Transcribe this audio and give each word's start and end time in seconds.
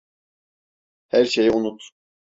Her 1.11 1.25
şeyi 1.25 1.51
unut. 1.51 1.81